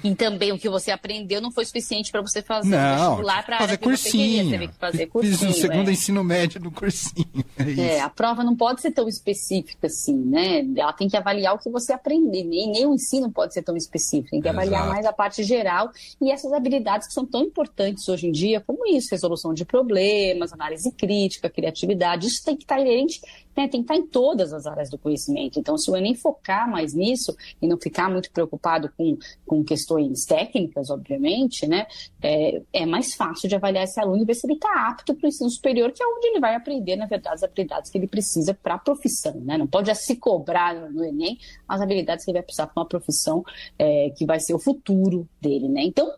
E 0.02 0.14
também 0.14 0.52
o 0.52 0.58
que 0.58 0.68
você 0.68 0.90
aprendeu 0.90 1.40
não 1.40 1.50
foi 1.50 1.64
suficiente 1.64 2.10
para 2.10 2.20
você 2.20 2.42
fazer 2.42 2.68
um 2.68 2.78
não, 2.78 2.96
vestibular 2.96 3.44
para 3.44 3.56
a 3.56 3.58
fazer 3.60 3.72
área 3.72 3.78
que 3.78 3.96
você 3.96 4.10
queria. 4.10 4.26
cursinho. 4.26 4.50
Teve 4.50 4.68
que 4.68 4.78
fazer 4.78 4.98
Fiz 4.98 5.10
cursinho. 5.10 5.50
o 5.50 5.54
segundo 5.54 5.88
é. 5.88 5.92
ensino 5.92 6.24
médio 6.24 6.60
no 6.60 6.70
cursinho. 6.70 7.24
É. 7.56 7.96
É, 7.96 8.00
a 8.00 8.10
prova 8.10 8.42
não 8.44 8.54
pode 8.54 8.80
ser 8.80 8.90
tão 8.90 9.08
específica 9.08 9.86
assim, 9.86 10.14
né? 10.14 10.64
Ela 10.76 10.92
tem 10.92 11.08
que 11.08 11.16
avaliar 11.16 11.54
o 11.54 11.58
que 11.58 11.70
você 11.70 11.92
aprendeu. 11.92 12.44
Nem, 12.44 12.70
nem 12.70 12.86
o 12.86 12.94
ensino 12.94 13.30
pode 13.30 13.54
ser 13.54 13.62
tão 13.62 13.76
específico. 13.76 14.30
Tem 14.30 14.40
que 14.40 14.48
avaliar 14.48 14.80
Exato. 14.80 14.92
mais 14.92 15.06
a 15.06 15.12
parte 15.12 15.42
geral 15.42 15.90
e 16.20 16.30
essas 16.30 16.52
habilidades 16.52 17.06
que 17.06 17.14
são 17.14 17.24
tão 17.24 17.42
importantes 17.42 18.08
hoje 18.08 18.26
em 18.26 18.32
dia, 18.32 18.60
como 18.60 18.86
isso, 18.86 19.08
resolução 19.10 19.54
de 19.54 19.64
problemas, 19.64 20.52
análise 20.52 20.90
crítica, 20.92 21.48
criatividade. 21.48 22.26
Isso 22.26 22.44
tem 22.44 22.56
que 22.56 22.64
estar 22.64 22.80
inerente, 22.80 23.20
né? 23.56 23.68
tem 23.68 23.82
que 23.82 23.92
estar 23.92 23.96
em 23.96 24.06
todas 24.06 24.52
as 24.52 24.66
áreas 24.66 24.90
do 24.90 24.98
conhecimento. 24.98 25.58
Então, 25.58 25.76
se 25.76 25.90
o 25.90 25.96
Enem 25.96 26.14
focar 26.14 26.70
mais 26.70 26.94
nisso 26.94 27.36
e 27.60 27.66
não 27.66 27.78
ficar 27.78 28.10
muito 28.10 28.30
preocupado 28.30 28.90
com, 28.96 29.16
com 29.46 29.64
questões 29.64 30.24
técnicas, 30.24 30.90
obviamente, 30.90 31.66
né? 31.66 31.86
É, 32.22 32.62
é 32.72 32.86
mais 32.86 33.14
fácil 33.14 33.48
de 33.48 33.54
avaliar 33.54 33.84
esse 33.84 34.00
aluno 34.00 34.22
e 34.22 34.24
ver 34.24 34.34
se 34.34 34.46
ele 34.46 34.54
está 34.54 34.88
apto 34.88 35.14
para 35.14 35.26
o 35.26 35.28
ensino 35.28 35.50
superior, 35.50 35.92
que 35.92 36.02
é 36.02 36.06
onde 36.06 36.26
ele 36.28 36.40
vai 36.40 36.54
aprender, 36.54 36.96
na 36.96 37.06
verdade, 37.06 37.36
as 37.36 37.42
habilidades 37.42 37.90
que 37.90 37.98
ele 37.98 38.06
precisa 38.06 38.54
para 38.54 38.74
a 38.74 38.78
profissão. 38.78 39.34
Né? 39.40 39.58
Não 39.58 39.66
pode 39.66 39.88
já 39.88 39.94
se 39.94 40.16
cobrar 40.16 40.74
no, 40.90 41.04
Enem 41.04 41.38
as 41.68 41.80
habilidades 41.80 42.24
que 42.24 42.30
ele 42.30 42.38
vai 42.38 42.44
precisar 42.44 42.66
para 42.66 42.82
uma 42.82 42.88
profissão 42.88 43.44
é, 43.78 44.10
que 44.16 44.24
vai 44.24 44.40
ser 44.40 44.54
o 44.54 44.58
futuro 44.58 45.28
dele. 45.40 45.68
Né? 45.68 45.82
Então, 45.84 46.10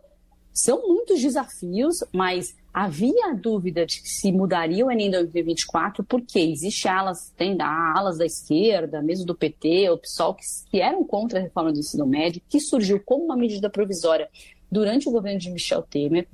são 0.57 0.89
muitos 0.89 1.21
desafios, 1.21 2.03
mas 2.11 2.57
havia 2.73 3.27
a 3.27 3.35
dúvida 3.35 3.85
de 3.85 4.01
se 4.09 4.33
mudaria 4.33 4.87
o 4.87 4.91
Enem 4.91 5.11
2024, 5.11 6.03
porque 6.03 6.39
existe 6.39 6.89
alas, 6.89 7.31
tem 7.37 7.59
alas 7.61 8.17
da 8.17 8.25
esquerda, 8.25 9.03
mesmo 9.03 9.27
do 9.27 9.35
PT, 9.35 9.91
o 9.91 9.99
PSOL, 9.99 10.33
que, 10.33 10.45
que 10.71 10.81
eram 10.81 11.05
contra 11.05 11.39
a 11.39 11.43
reforma 11.43 11.71
do 11.71 11.79
ensino 11.79 12.07
médio, 12.07 12.41
que 12.49 12.59
surgiu 12.59 12.99
como 13.05 13.27
uma 13.27 13.37
medida 13.37 13.69
provisória 13.69 14.31
durante 14.73 15.07
o 15.11 15.13
governo 15.13 15.39
de 15.39 15.51
Michel 15.51 15.83
Temer. 15.83 16.27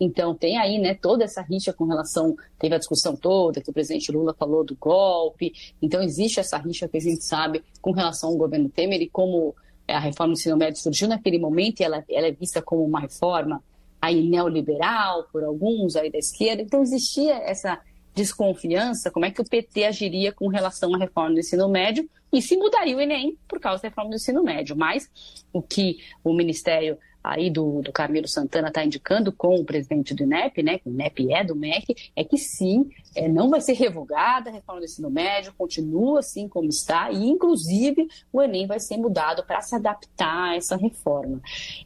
Então, 0.00 0.34
tem 0.34 0.56
aí 0.56 0.78
né, 0.78 0.94
toda 0.94 1.24
essa 1.24 1.42
rixa 1.42 1.70
com 1.70 1.84
relação. 1.84 2.34
Teve 2.58 2.74
a 2.74 2.78
discussão 2.78 3.14
toda, 3.14 3.60
que 3.60 3.68
o 3.68 3.74
presidente 3.74 4.10
Lula 4.10 4.32
falou 4.32 4.64
do 4.64 4.74
golpe. 4.74 5.52
Então, 5.82 6.02
existe 6.02 6.40
essa 6.40 6.56
rixa 6.56 6.88
que 6.88 6.96
a 6.96 7.00
gente 7.00 7.24
sabe 7.24 7.62
com 7.82 7.90
relação 7.90 8.30
ao 8.30 8.36
governo 8.38 8.70
Temer 8.70 9.02
e 9.02 9.08
como 9.08 9.54
a 9.88 9.98
reforma 9.98 10.34
do 10.34 10.38
ensino 10.38 10.56
médio 10.56 10.80
surgiu 10.80 11.08
naquele 11.08 11.38
momento 11.38 11.80
e 11.80 11.84
ela, 11.84 12.04
ela 12.08 12.26
é 12.26 12.32
vista 12.32 12.60
como 12.60 12.84
uma 12.84 13.00
reforma 13.00 13.62
aí 14.00 14.22
neoliberal 14.28 15.24
por 15.32 15.42
alguns 15.44 15.96
aí 15.96 16.10
da 16.10 16.18
esquerda. 16.18 16.62
Então, 16.62 16.82
existia 16.82 17.34
essa 17.34 17.80
desconfiança, 18.14 19.10
como 19.10 19.26
é 19.26 19.30
que 19.30 19.40
o 19.40 19.44
PT 19.44 19.84
agiria 19.84 20.32
com 20.32 20.48
relação 20.48 20.94
à 20.94 20.98
reforma 20.98 21.34
do 21.34 21.40
ensino 21.40 21.68
médio 21.68 22.08
e 22.32 22.40
se 22.40 22.56
mudaria 22.56 22.96
o 22.96 23.00
Enem 23.00 23.38
por 23.46 23.60
causa 23.60 23.82
da 23.82 23.88
reforma 23.88 24.10
do 24.10 24.16
ensino 24.16 24.42
médio. 24.42 24.74
Mas 24.74 25.08
o 25.52 25.60
que 25.60 25.98
o 26.24 26.32
Ministério 26.32 26.98
aí 27.26 27.50
do, 27.50 27.82
do 27.82 27.92
Camilo 27.92 28.28
Santana 28.28 28.68
está 28.68 28.84
indicando 28.84 29.32
com 29.32 29.56
o 29.56 29.64
presidente 29.64 30.14
do 30.14 30.22
INEP, 30.22 30.62
né, 30.62 30.78
que 30.78 30.88
o 30.88 30.92
INEP 30.92 31.32
é 31.32 31.44
do 31.44 31.56
MEC, 31.56 32.12
é 32.14 32.22
que 32.22 32.38
sim, 32.38 32.88
é, 33.14 33.28
não 33.28 33.50
vai 33.50 33.60
ser 33.60 33.72
revogada 33.72 34.48
a 34.48 34.52
reforma 34.52 34.80
do 34.80 34.84
ensino 34.84 35.10
médio, 35.10 35.52
continua 35.58 36.20
assim 36.20 36.48
como 36.48 36.68
está, 36.68 37.10
e 37.10 37.26
inclusive 37.26 38.06
o 38.32 38.40
Enem 38.40 38.66
vai 38.66 38.78
ser 38.78 38.96
mudado 38.96 39.44
para 39.44 39.60
se 39.60 39.74
adaptar 39.74 40.50
a 40.50 40.56
essa 40.56 40.76
reforma. 40.76 41.40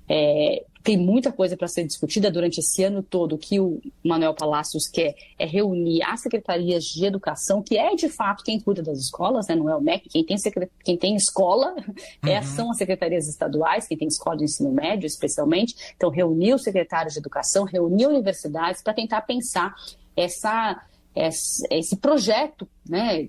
É, 0.09 0.65
tem 0.91 0.97
muita 0.97 1.31
coisa 1.31 1.57
para 1.57 1.69
ser 1.69 1.87
discutida 1.87 2.33
durante 2.33 2.59
esse 2.59 2.83
ano 2.83 3.01
todo. 3.01 3.37
O 3.37 3.39
que 3.39 3.61
o 3.61 3.81
Manuel 4.05 4.35
Palacios 4.35 4.89
quer 4.89 5.15
é 5.39 5.47
reunir 5.47 6.03
as 6.03 6.21
secretarias 6.21 6.83
de 6.83 7.05
educação, 7.05 7.63
que 7.63 7.79
é 7.79 7.95
de 7.95 8.09
fato 8.09 8.43
quem 8.43 8.59
cuida 8.59 8.83
das 8.83 8.99
escolas, 8.99 9.47
né? 9.47 9.55
não 9.55 9.71
é 9.71 9.77
o 9.77 9.81
MEC, 9.81 10.09
quem 10.09 10.25
tem, 10.25 10.37
quem 10.85 10.97
tem 10.97 11.15
escola 11.15 11.77
é, 12.27 12.39
uhum. 12.39 12.43
são 12.43 12.71
as 12.73 12.77
secretarias 12.77 13.29
estaduais, 13.29 13.87
quem 13.87 13.97
tem 13.97 14.09
escola 14.09 14.39
de 14.39 14.43
ensino 14.43 14.73
médio, 14.73 15.07
especialmente. 15.07 15.77
Então, 15.95 16.11
reunir 16.11 16.55
os 16.55 16.65
secretários 16.65 17.15
de 17.15 17.21
educação, 17.21 17.65
reunir 17.65 18.07
universidades 18.07 18.83
para 18.83 18.93
tentar 18.93 19.21
pensar 19.21 19.73
essa, 20.17 20.83
essa, 21.15 21.69
esse 21.71 21.97
projeto 21.99 22.67
né, 22.89 23.29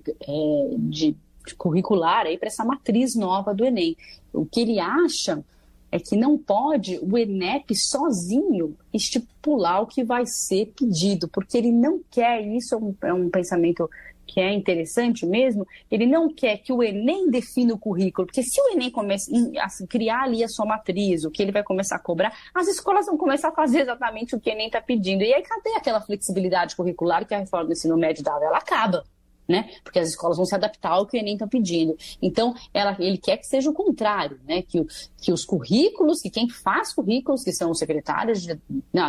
de, 0.78 1.16
de 1.46 1.54
curricular 1.56 2.24
para 2.40 2.48
essa 2.48 2.64
matriz 2.64 3.14
nova 3.14 3.54
do 3.54 3.64
Enem. 3.64 3.96
O 4.32 4.44
que 4.44 4.62
ele 4.62 4.80
acha 4.80 5.44
é 5.92 5.98
que 5.98 6.16
não 6.16 6.38
pode 6.38 6.98
o 7.02 7.18
ENEP 7.18 7.76
sozinho 7.76 8.74
estipular 8.94 9.82
o 9.82 9.86
que 9.86 10.02
vai 10.02 10.24
ser 10.26 10.72
pedido, 10.74 11.28
porque 11.28 11.58
ele 11.58 11.70
não 11.70 12.00
quer, 12.10 12.40
isso 12.40 12.74
é 12.74 12.78
um, 12.78 12.96
é 13.02 13.12
um 13.12 13.28
pensamento 13.28 13.88
que 14.26 14.40
é 14.40 14.50
interessante 14.50 15.26
mesmo, 15.26 15.66
ele 15.90 16.06
não 16.06 16.32
quer 16.32 16.56
que 16.56 16.72
o 16.72 16.82
Enem 16.82 17.28
defina 17.28 17.74
o 17.74 17.78
currículo, 17.78 18.26
porque 18.26 18.42
se 18.42 18.58
o 18.62 18.72
Enem 18.72 18.90
começa 18.90 19.30
a 19.60 19.66
assim, 19.66 19.86
criar 19.86 20.22
ali 20.22 20.42
a 20.42 20.48
sua 20.48 20.64
matriz, 20.64 21.24
o 21.24 21.30
que 21.30 21.42
ele 21.42 21.52
vai 21.52 21.62
começar 21.62 21.96
a 21.96 21.98
cobrar, 21.98 22.32
as 22.54 22.66
escolas 22.68 23.04
vão 23.04 23.18
começar 23.18 23.48
a 23.48 23.52
fazer 23.52 23.80
exatamente 23.80 24.34
o 24.34 24.40
que 24.40 24.48
o 24.48 24.52
Enem 24.52 24.68
está 24.68 24.80
pedindo. 24.80 25.22
E 25.22 25.34
aí, 25.34 25.42
cadê 25.42 25.74
aquela 25.76 26.00
flexibilidade 26.00 26.74
curricular 26.74 27.26
que 27.26 27.34
a 27.34 27.40
reforma 27.40 27.66
do 27.66 27.72
ensino 27.72 27.98
médio 27.98 28.24
dava? 28.24 28.42
Ela 28.42 28.58
acaba 28.58 29.04
né? 29.52 29.68
Porque 29.84 29.98
as 29.98 30.08
escolas 30.08 30.38
vão 30.38 30.46
se 30.46 30.54
adaptar 30.54 30.92
ao 30.92 31.06
que 31.06 31.14
o 31.14 31.20
Enem 31.20 31.34
está 31.34 31.46
pedindo. 31.46 31.94
Então, 32.22 32.54
ela, 32.72 32.96
ele 32.98 33.18
quer 33.18 33.36
que 33.36 33.46
seja 33.46 33.68
o 33.68 33.74
contrário, 33.74 34.40
né? 34.48 34.62
Que, 34.62 34.82
que 35.20 35.30
os 35.30 35.44
currículos, 35.44 36.22
que 36.22 36.30
quem 36.30 36.48
faz 36.48 36.94
currículos, 36.94 37.44
que 37.44 37.52
são 37.52 37.70
os 37.70 37.78
secretários, 37.78 38.42
de, 38.42 38.58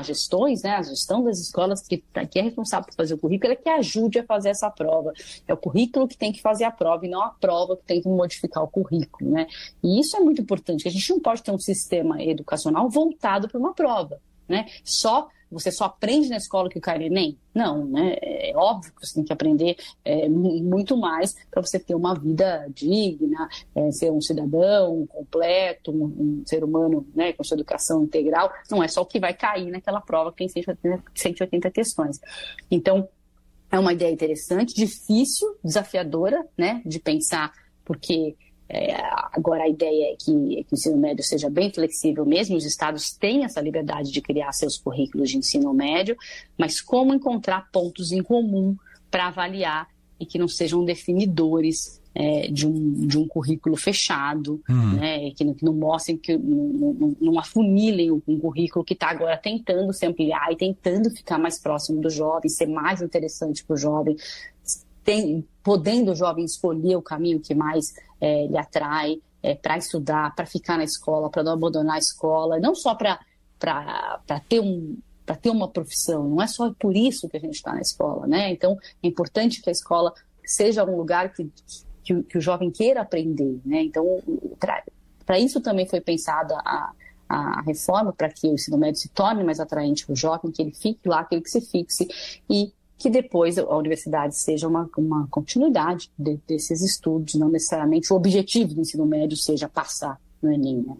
gestões, 0.04 0.62
né? 0.62 0.72
A 0.72 0.82
gestão 0.82 1.24
das 1.24 1.40
escolas 1.40 1.88
que, 1.88 2.04
que 2.30 2.40
é 2.40 2.42
responsável 2.42 2.88
por 2.88 2.96
fazer 2.96 3.14
o 3.14 3.18
currículo, 3.18 3.54
é 3.54 3.56
que 3.56 3.70
ajude 3.70 4.20
a 4.20 4.26
fazer 4.26 4.50
essa 4.50 4.70
prova. 4.70 5.14
É 5.48 5.54
o 5.54 5.58
currículo 5.58 6.10
que 6.10 6.18
tem 6.18 6.34
que 6.34 6.42
fazer 6.42 6.66
a 6.66 6.72
prova 6.72 7.06
e 7.06 7.10
não 7.10 7.22
a 7.22 7.30
prova 7.30 7.78
que 7.78 7.86
tem 7.86 8.02
que 8.02 8.10
modificar 8.10 8.64
o 8.64 8.68
currículo, 8.68 9.32
né? 9.32 9.48
E 9.82 9.98
isso 10.02 10.18
é 10.18 10.20
muito 10.20 10.42
importante, 10.42 10.84
que 10.84 10.90
a 10.90 10.92
gente 10.92 11.10
não 11.10 11.22
pode 11.22 11.42
ter 11.42 11.52
um 11.52 11.58
sistema 11.58 12.22
educacional 12.22 12.90
voltado 12.90 13.48
para 13.48 13.58
uma 13.58 13.74
prova, 13.74 14.20
né? 14.46 14.66
Só 14.84 15.30
você 15.54 15.72
só 15.72 15.86
aprende 15.86 16.30
na 16.30 16.38
escola 16.38 16.70
que 16.70 16.80
cai 16.80 16.98
no 16.98 17.06
Enem? 17.06 17.38
Não, 17.54 17.86
né? 17.86 18.18
É 18.22 18.52
óbvio 18.56 18.92
que 18.94 19.06
você 19.06 19.14
tem 19.16 19.24
que 19.24 19.32
aprender 19.32 19.78
é, 20.04 20.28
muito 20.28 20.98
mais 20.98 21.36
para 21.52 21.62
você 21.62 21.80
ter 21.80 21.94
uma 21.94 22.16
vida 22.16 22.68
digna, 22.74 23.48
é, 23.76 23.92
ser 23.92 24.12
um 24.12 24.20
cidadão 24.20 25.06
completo, 25.08 25.92
um, 25.92 26.06
um, 26.06 26.44
ser 26.46 26.64
humano 26.64 27.06
né, 27.16 27.32
com 27.34 27.44
sua 27.44 27.56
educação 27.56 28.04
integral. 28.04 28.52
Não 28.70 28.84
é 28.84 28.88
só 28.88 29.02
o 29.02 29.06
que 29.06 29.20
vai 29.20 29.34
cair 29.34 29.70
naquela 29.70 30.02
prova 30.02 30.32
que 30.32 30.38
tem 30.38 30.50
180, 30.50 31.04
180 31.14 31.72
questões. 31.72 32.20
Então, 32.70 33.08
é 33.72 33.80
uma 33.80 33.94
ideia 33.94 34.12
interessante, 34.12 34.76
difícil, 34.76 35.58
desafiadora, 35.64 36.46
né, 36.58 36.82
de 36.86 37.00
pensar, 37.00 37.52
porque 37.86 38.36
é, 38.70 38.96
agora, 39.34 39.64
a 39.64 39.70
ideia 39.70 40.14
é 40.14 40.16
que, 40.16 40.60
é 40.60 40.64
que, 40.64 40.74
o 40.74 40.76
ensino 40.76 40.98
médio 40.98 41.24
seja 41.24 41.50
bem 41.50 41.72
flexível 41.72 42.26
mesmo, 42.26 42.56
os 42.56 42.66
estados 42.66 43.12
têm 43.12 43.44
essa 43.44 43.62
liberdade 43.62 44.12
de 44.12 44.22
criar 44.22 44.52
seus 44.52 44.78
currículos 44.78 45.30
de 45.30 45.38
ensino 45.38 45.74
médio, 45.74 46.16
mas 46.58 46.82
como 46.82 47.14
encontrar 47.14 47.70
pontos 47.72 48.12
em 48.12 48.24
comum 48.24 48.76
para 49.12 49.28
avaliar 49.28 49.88
e 50.20 50.26
que 50.26 50.40
não 50.40 50.48
sejam 50.48 50.84
definidores 50.84 52.02
é, 52.16 52.48
de, 52.48 52.68
um, 52.68 53.08
de 53.08 53.18
um 53.18 53.28
currículo 53.28 53.76
fechado, 53.76 54.62
uhum. 54.70 54.94
né, 54.94 55.32
que, 55.32 55.44
não, 55.44 55.54
que 55.54 55.66
não 55.66 55.74
mostrem, 55.74 56.18
que 56.18 56.38
não, 56.38 56.94
não, 56.94 57.18
não 57.20 57.40
afunilem 57.40 58.12
um 58.12 58.40
currículo 58.40 58.86
que 58.86 58.94
está 58.94 59.10
agora 59.10 59.38
tentando 59.38 59.92
se 59.94 60.06
ampliar 60.06 60.52
e 60.52 60.56
tentando 60.56 61.10
ficar 61.10 61.38
mais 61.38 61.60
próximo 61.60 62.02
do 62.02 62.10
jovem, 62.10 62.50
ser 62.50 62.68
mais 62.68 63.02
interessante 63.02 63.64
para 63.64 63.74
o 63.74 63.78
jovem, 63.78 64.16
tem, 65.04 65.46
podendo 65.64 66.12
o 66.12 66.16
jovem 66.16 66.44
escolher 66.44 66.98
o 66.98 67.02
caminho 67.02 67.40
que 67.40 67.56
mais 67.56 67.94
é, 68.20 68.48
lhe 68.48 68.58
atrai 68.58 69.22
é, 69.42 69.56
para 69.56 69.78
estudar, 69.78 70.36
para 70.36 70.46
ficar 70.46 70.78
na 70.78 70.84
escola, 70.84 71.30
para 71.30 71.44
não 71.44 71.54
abandonar 71.54 71.96
a 71.96 72.00
escola, 72.00 72.60
não 72.60 72.76
só 72.76 72.94
para 72.96 73.20
ter 74.48 74.60
um 74.60 74.98
para 75.26 75.38
ter 75.38 75.52
uma 75.52 75.70
profissão, 75.70 76.28
não 76.28 76.42
é 76.42 76.48
só 76.48 76.74
por 76.78 76.94
isso 76.98 77.30
que 77.30 77.38
a 77.38 77.40
gente 77.40 77.56
está 77.56 77.74
na 77.74 77.80
escola, 77.80 78.28
né? 78.28 78.52
Então 78.52 78.78
é 79.02 79.08
importante 79.08 79.62
que 79.62 79.70
a 79.70 79.72
escola 79.72 80.14
seja 80.44 80.84
um 80.84 80.98
lugar 80.98 81.32
que, 81.32 81.50
que, 82.04 82.24
que 82.24 82.38
o 82.38 82.42
jovem 82.42 82.70
queira 82.70 83.00
aprender, 83.02 83.58
né? 83.64 83.84
Então 83.84 84.06
para 85.26 85.40
isso 85.40 85.62
também 85.62 85.88
foi 85.88 86.02
pensada 86.02 86.58
a, 86.58 86.92
a 87.30 87.62
reforma 87.62 88.12
para 88.12 88.28
que 88.28 88.48
o 88.48 88.54
ensino 88.54 88.78
médio 88.78 89.00
se 89.00 89.08
torne 89.08 89.46
mais 89.46 89.62
atraente 89.62 90.06
para 90.06 90.12
o 90.12 90.16
jovem, 90.16 90.52
que 90.52 90.62
ele 90.62 90.74
fique 90.74 91.08
lá, 91.08 91.24
que 91.24 91.36
ele 91.36 91.48
se 91.48 91.62
fixe 91.62 92.06
e 92.50 92.74
que 92.98 93.10
depois 93.10 93.58
a 93.58 93.76
universidade 93.76 94.36
seja 94.36 94.68
uma, 94.68 94.90
uma 94.98 95.28
continuidade 95.28 96.12
de, 96.18 96.40
desses 96.48 96.82
estudos, 96.82 97.36
não 97.36 97.50
necessariamente 97.50 98.12
o 98.12 98.16
objetivo 98.16 98.76
do 98.76 98.82
ensino 98.82 99.06
médio 99.06 99.36
seja 99.36 99.68
passar 99.68 100.20
no 100.42 100.52
Enem. 100.52 100.84
Né? 100.88 100.96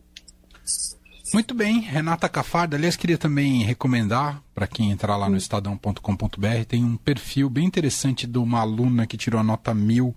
Muito 1.34 1.54
bem, 1.54 1.80
Renata 1.80 2.28
Cafarda. 2.30 2.76
Aliás, 2.78 2.96
queria 2.96 3.18
também 3.18 3.64
recomendar 3.64 4.44
para 4.54 4.68
quem 4.68 4.92
entrar 4.92 5.18
lá 5.18 5.30
no 5.30 5.38
estadão.com.br, 5.38 6.66
tem 6.68 6.84
um 6.84 6.98
perfil 6.98 7.50
bem 7.50 7.66
interessante 7.66 8.28
de 8.28 8.38
uma 8.38 8.60
aluna 8.60 9.08
que 9.08 9.18
tirou 9.18 9.40
a 9.40 9.44
nota 9.44 9.74
mil 9.74 10.16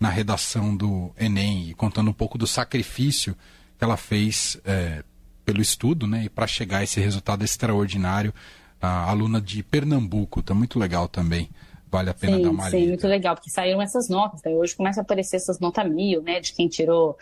na 0.00 0.08
redação 0.08 0.74
do 0.74 1.10
Enem, 1.18 1.74
contando 1.76 2.10
um 2.10 2.14
pouco 2.14 2.38
do 2.38 2.46
sacrifício 2.46 3.36
que 3.76 3.84
ela 3.84 3.96
fez 3.96 4.58
é, 4.64 5.04
pelo 5.44 5.60
estudo, 5.60 6.06
né, 6.06 6.24
e 6.24 6.28
para 6.28 6.46
chegar 6.46 6.78
a 6.78 6.84
esse 6.84 7.00
resultado 7.00 7.44
extraordinário 7.44 8.32
a 8.84 9.10
aluna 9.10 9.40
de 9.40 9.62
Pernambuco, 9.62 10.42
tá 10.42 10.54
muito 10.54 10.78
legal 10.78 11.08
também. 11.08 11.48
Vale 11.90 12.10
a 12.10 12.14
pena 12.14 12.36
sim, 12.36 12.42
dar 12.42 12.50
uma 12.50 12.64
sim, 12.64 12.70
lida. 12.70 12.78
Sim, 12.82 12.88
muito 12.88 13.06
legal, 13.06 13.34
porque 13.36 13.50
saíram 13.50 13.80
essas 13.80 14.08
notas. 14.08 14.42
Né? 14.42 14.50
Hoje 14.52 14.74
começa 14.74 15.00
a 15.00 15.02
aparecer 15.02 15.36
essas 15.36 15.60
notas 15.60 15.88
mil, 15.88 16.22
né? 16.22 16.40
De 16.40 16.52
quem 16.52 16.68
tirou, 16.68 17.16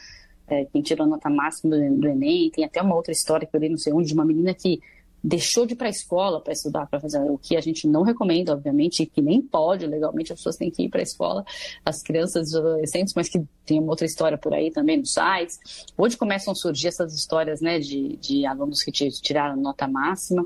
é, 0.48 0.64
quem 0.64 0.80
tirou 0.80 1.06
a 1.06 1.08
nota 1.08 1.28
máxima 1.28 1.76
do, 1.76 2.00
do, 2.00 2.08
Enem. 2.08 2.50
Tem 2.50 2.64
até 2.64 2.80
uma 2.80 2.94
outra 2.94 3.12
história 3.12 3.46
que 3.46 3.54
eu 3.54 3.60
li 3.60 3.68
não 3.68 3.76
sei 3.76 3.92
onde, 3.92 4.08
de 4.08 4.14
uma 4.14 4.24
menina 4.24 4.54
que 4.54 4.80
deixou 5.22 5.64
de 5.66 5.74
ir 5.74 5.76
para 5.76 5.86
a 5.86 5.90
escola 5.90 6.40
para 6.40 6.52
estudar, 6.52 6.86
para 6.86 7.00
fazer 7.00 7.20
o 7.20 7.38
que 7.38 7.56
a 7.56 7.60
gente 7.60 7.86
não 7.86 8.02
recomenda, 8.02 8.52
obviamente, 8.52 9.06
que 9.06 9.22
nem 9.22 9.40
pode, 9.40 9.86
legalmente 9.86 10.32
as 10.32 10.38
pessoas 10.38 10.56
têm 10.56 10.70
que 10.70 10.82
ir 10.82 10.88
para 10.88 11.00
a 11.00 11.02
escola, 11.02 11.44
as 11.84 12.02
crianças 12.02 12.48
os 12.48 12.54
adolescentes, 12.54 13.14
mas 13.14 13.28
que 13.28 13.42
tem 13.64 13.78
uma 13.78 13.90
outra 13.90 14.06
história 14.06 14.36
por 14.36 14.52
aí 14.52 14.70
também 14.70 14.98
nos 14.98 15.12
sites. 15.12 15.58
Hoje 15.96 16.16
começam 16.16 16.52
a 16.52 16.56
surgir 16.56 16.88
essas 16.88 17.14
histórias 17.14 17.60
né, 17.60 17.78
de, 17.78 18.16
de 18.16 18.44
alunos 18.44 18.82
que 18.82 18.90
tiraram 18.90 19.56
nota 19.56 19.86
máxima, 19.86 20.44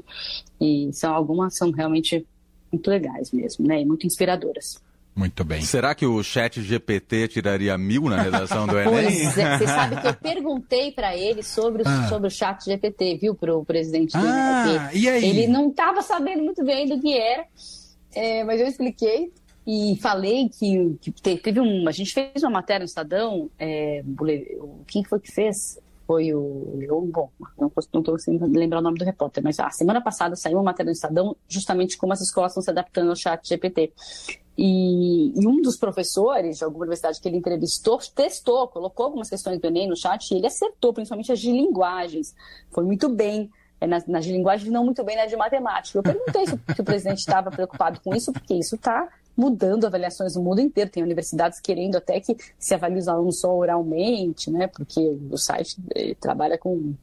e 0.60 0.90
são 0.92 1.14
algumas 1.14 1.56
são 1.56 1.70
realmente 1.70 2.26
muito 2.70 2.88
legais 2.90 3.32
mesmo, 3.32 3.66
né, 3.66 3.80
e 3.80 3.84
muito 3.84 4.06
inspiradoras. 4.06 4.85
Muito 5.16 5.42
bem. 5.44 5.62
Será 5.62 5.94
que 5.94 6.04
o 6.04 6.22
chat 6.22 6.60
GPT 6.60 7.28
tiraria 7.28 7.78
mil 7.78 8.02
na 8.02 8.20
redação 8.20 8.66
do 8.66 8.76
Enem? 8.78 8.92
Pois 8.92 9.38
é, 9.38 9.56
você 9.56 9.66
sabe 9.66 9.98
que 10.02 10.06
eu 10.08 10.14
perguntei 10.14 10.92
para 10.92 11.16
ele 11.16 11.42
sobre, 11.42 11.82
o, 11.82 11.88
ah. 11.88 12.06
sobre 12.06 12.28
o 12.28 12.30
chat 12.30 12.62
GPT, 12.62 13.16
viu, 13.16 13.34
para 13.34 13.56
o 13.56 13.64
presidente 13.64 14.12
do 14.12 14.18
ah, 14.22 14.90
E 14.92 15.08
aí? 15.08 15.24
Ele 15.24 15.46
não 15.46 15.70
estava 15.70 16.02
sabendo 16.02 16.42
muito 16.42 16.62
bem 16.62 16.86
do 16.86 17.00
que 17.00 17.18
era, 17.18 17.46
é, 18.14 18.44
mas 18.44 18.60
eu 18.60 18.66
expliquei 18.66 19.32
e 19.66 19.98
falei 20.02 20.50
que, 20.50 20.98
que, 21.00 21.10
teve 21.38 21.60
um. 21.60 21.88
A 21.88 21.92
gente 21.92 22.12
fez 22.12 22.42
uma 22.42 22.50
matéria 22.50 22.80
no 22.80 22.84
Estadão, 22.84 23.50
é, 23.58 24.04
quem 24.86 25.02
foi 25.02 25.18
que 25.18 25.32
fez? 25.32 25.78
Foi 26.06 26.32
o. 26.34 26.78
Bom, 27.10 27.30
não 27.58 27.72
estou 27.74 28.02
conseguindo 28.02 28.46
lembrar 28.46 28.80
o 28.80 28.82
nome 28.82 28.98
do 28.98 29.04
repórter, 29.04 29.42
mas 29.42 29.58
a 29.58 29.70
semana 29.70 30.02
passada 30.02 30.36
saiu 30.36 30.58
uma 30.58 30.64
matéria 30.64 30.90
no 30.90 30.94
Estadão 30.94 31.34
justamente 31.48 31.96
como 31.96 32.12
as 32.12 32.20
escolas 32.20 32.52
estão 32.52 32.62
se 32.62 32.70
adaptando 32.70 33.08
ao 33.08 33.16
chat 33.16 33.48
GPT. 33.48 33.92
E, 34.56 35.32
e, 35.38 35.46
um 35.46 35.60
dos 35.60 35.76
professores 35.76 36.58
de 36.58 36.64
alguma 36.64 36.84
universidade 36.84 37.20
que 37.20 37.28
ele 37.28 37.36
entrevistou 37.36 37.98
testou, 38.14 38.68
colocou 38.68 39.06
algumas 39.06 39.28
questões 39.28 39.60
do 39.60 39.66
Enem 39.66 39.88
no 39.88 39.96
chat 39.96 40.30
e 40.30 40.36
ele 40.36 40.46
acertou, 40.46 40.94
principalmente 40.94 41.30
as 41.30 41.40
de 41.40 41.50
linguagens. 41.50 42.34
Foi 42.70 42.84
muito 42.84 43.08
bem 43.08 43.50
é, 43.80 43.86
nas, 43.86 44.06
nas 44.06 44.24
de 44.24 44.32
linguagens, 44.32 44.70
não 44.70 44.84
muito 44.84 45.04
bem 45.04 45.16
nas 45.16 45.28
de 45.28 45.36
matemática. 45.36 45.98
Eu 45.98 46.02
perguntei 46.02 46.46
se, 46.46 46.58
se 46.74 46.80
o 46.80 46.84
presidente 46.84 47.18
estava 47.18 47.50
preocupado 47.50 48.00
com 48.00 48.14
isso, 48.14 48.32
porque 48.32 48.54
isso 48.54 48.76
está 48.76 49.08
mudando 49.36 49.84
avaliações 49.84 50.34
no 50.34 50.42
mundo 50.42 50.60
inteiro. 50.60 50.90
Tem 50.90 51.02
universidades 51.02 51.60
querendo 51.60 51.96
até 51.96 52.18
que 52.20 52.36
se 52.58 52.74
avalie 52.74 52.98
os 52.98 53.08
alunos 53.08 53.40
só 53.40 53.54
oralmente, 53.54 54.50
né? 54.50 54.66
Porque 54.66 55.18
o 55.30 55.36
site 55.36 55.76
eh, 55.94 56.16
trabalha 56.18 56.56
com, 56.56 56.94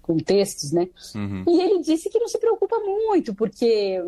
com 0.00 0.16
textos, 0.16 0.72
né? 0.72 0.88
Uhum. 1.14 1.44
E 1.46 1.60
ele 1.60 1.82
disse 1.82 2.08
que 2.08 2.18
não 2.18 2.28
se 2.28 2.38
preocupa 2.38 2.78
muito, 2.78 3.34
porque 3.34 4.02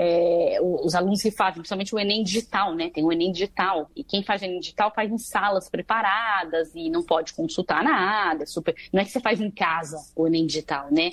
é, 0.00 0.58
os 0.62 0.94
alunos 0.94 1.20
que 1.20 1.32
fazem, 1.32 1.54
principalmente 1.54 1.92
o 1.92 1.98
Enem 1.98 2.22
digital, 2.22 2.72
né? 2.72 2.88
Tem 2.88 3.04
o 3.04 3.10
Enem 3.10 3.32
digital. 3.32 3.90
E 3.96 4.04
quem 4.04 4.22
faz 4.22 4.40
o 4.40 4.44
Enem 4.44 4.60
digital 4.60 4.92
faz 4.94 5.10
em 5.10 5.18
salas 5.18 5.68
preparadas 5.68 6.70
e 6.72 6.88
não 6.88 7.02
pode 7.02 7.34
consultar 7.34 7.82
nada. 7.82 8.46
Super... 8.46 8.76
Não 8.92 9.02
é 9.02 9.04
que 9.04 9.10
você 9.10 9.18
faz 9.18 9.40
em 9.40 9.50
casa 9.50 9.98
o 10.14 10.28
Enem 10.28 10.46
digital, 10.46 10.86
né? 10.92 11.10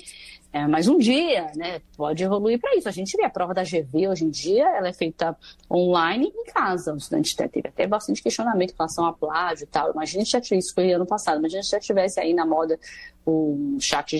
É, 0.52 0.68
mas 0.68 0.86
um 0.86 0.98
dia, 0.98 1.50
né, 1.56 1.80
pode 1.96 2.22
evoluir 2.22 2.60
para 2.60 2.76
isso. 2.76 2.88
A 2.88 2.92
gente 2.92 3.16
vê 3.16 3.24
a 3.24 3.28
prova 3.28 3.52
da 3.52 3.64
GV 3.64 4.06
hoje 4.06 4.24
em 4.24 4.30
dia, 4.30 4.64
ela 4.76 4.86
é 4.86 4.92
feita 4.92 5.36
online 5.68 6.32
em 6.32 6.44
casa. 6.44 6.94
O 6.94 6.96
estudante 6.96 7.36
teve 7.36 7.68
até 7.68 7.88
bastante 7.88 8.22
questionamento 8.22 8.70
em 8.70 8.76
relação 8.78 9.04
a 9.04 9.12
plágio 9.12 9.64
e 9.64 9.66
tal. 9.66 9.90
Imagina 9.90 10.24
se 10.24 10.30
já 10.30 10.56
isso 10.56 10.72
foi 10.72 10.92
ano 10.92 11.04
passado, 11.04 11.40
imagina 11.40 11.60
se 11.64 11.72
já 11.72 11.80
tivesse 11.80 12.20
aí 12.20 12.32
na 12.32 12.46
moda 12.46 12.78
o 13.26 13.76
chat 13.80 14.16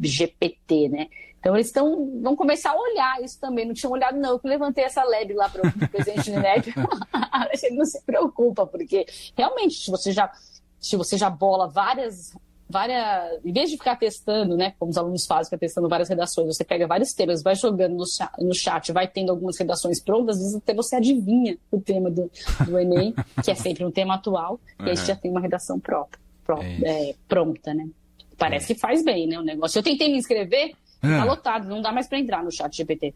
GPT, 0.00 0.88
né? 0.88 1.06
Então 1.46 1.54
eles 1.54 1.68
estão 1.68 2.20
vão 2.20 2.34
começar 2.34 2.72
a 2.72 2.76
olhar 2.76 3.22
isso 3.22 3.38
também. 3.38 3.64
Não 3.64 3.72
tinham 3.72 3.92
olhado, 3.92 4.18
não. 4.18 4.30
Eu 4.30 4.38
que 4.40 4.48
levantei 4.48 4.82
essa 4.82 5.04
lebre 5.04 5.34
lá 5.34 5.48
para 5.48 5.62
o 5.62 5.88
presidente 5.88 6.28
do 6.28 6.38
INEP. 6.38 6.74
ele 7.62 7.76
não 7.76 7.84
se 7.84 8.02
preocupa, 8.02 8.66
porque 8.66 9.06
realmente, 9.36 9.76
se 9.76 9.88
você 9.88 10.10
já, 10.10 10.28
se 10.80 10.96
você 10.96 11.16
já 11.16 11.30
bola 11.30 11.68
várias 11.68 12.34
várias. 12.68 13.44
Em 13.44 13.52
vez 13.52 13.70
de 13.70 13.76
ficar 13.76 13.94
testando, 13.94 14.56
né? 14.56 14.74
Como 14.76 14.90
os 14.90 14.98
alunos 14.98 15.24
fazem, 15.24 15.44
ficar 15.44 15.58
testando 15.58 15.88
várias 15.88 16.08
redações, 16.08 16.48
você 16.48 16.64
pega 16.64 16.84
vários 16.84 17.12
temas, 17.12 17.44
vai 17.44 17.54
jogando 17.54 17.94
no 17.94 18.04
chat, 18.04 18.30
no 18.40 18.52
chat 18.52 18.90
vai 18.90 19.06
tendo 19.06 19.30
algumas 19.30 19.56
redações 19.56 20.00
prontas, 20.00 20.38
às 20.38 20.42
vezes 20.42 20.56
até 20.56 20.74
você 20.74 20.96
adivinha 20.96 21.56
o 21.70 21.80
tema 21.80 22.10
do, 22.10 22.28
do 22.66 22.76
Enem, 22.76 23.14
que 23.44 23.52
é 23.52 23.54
sempre 23.54 23.84
um 23.84 23.90
tema 23.92 24.14
atual, 24.14 24.58
uhum. 24.80 24.86
e 24.86 24.90
aí 24.90 24.96
você 24.96 25.06
já 25.06 25.14
tem 25.14 25.30
uma 25.30 25.40
redação 25.40 25.78
própria, 25.78 26.18
própria 26.44 26.88
é 26.88 27.10
é, 27.10 27.14
pronta, 27.28 27.72
né? 27.72 27.88
Parece 28.36 28.72
é. 28.72 28.74
que 28.74 28.80
faz 28.80 29.04
bem, 29.04 29.28
né? 29.28 29.38
O 29.38 29.42
negócio. 29.42 29.78
Eu 29.78 29.82
tentei 29.84 30.10
me 30.10 30.18
inscrever, 30.18 30.72
tá 31.00 31.24
lotado, 31.24 31.68
não 31.68 31.80
dá 31.80 31.92
mais 31.92 32.08
para 32.08 32.18
entrar 32.18 32.42
no 32.42 32.50
chat 32.50 32.76
GPT. 32.76 33.14